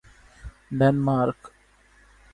Denmark 0.77 1.41